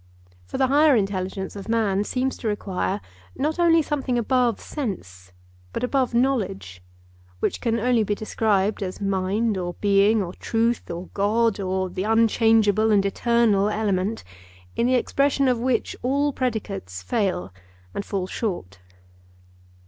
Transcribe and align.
For 0.45 0.57
the 0.57 0.65
higher 0.65 0.95
intelligence 0.95 1.55
of 1.55 1.69
man 1.69 2.03
seems 2.05 2.35
to 2.37 2.47
require, 2.47 3.01
not 3.37 3.59
only 3.59 3.83
something 3.83 4.17
above 4.17 4.59
sense, 4.59 5.31
but 5.73 5.83
above 5.83 6.15
knowledge, 6.15 6.81
which 7.39 7.61
can 7.61 7.79
only 7.79 8.03
be 8.03 8.15
described 8.15 8.81
as 8.81 8.99
Mind 8.99 9.59
or 9.59 9.75
Being 9.75 10.23
or 10.23 10.33
Truth 10.33 10.89
or 10.89 11.09
God 11.13 11.59
or 11.59 11.87
the 11.87 12.01
unchangeable 12.03 12.89
and 12.91 13.05
eternal 13.05 13.69
element, 13.69 14.23
in 14.75 14.87
the 14.87 14.95
expression 14.95 15.47
of 15.47 15.59
which 15.59 15.95
all 16.01 16.33
predicates 16.33 17.03
fail 17.03 17.53
and 17.93 18.03
fall 18.03 18.25
short. 18.25 18.79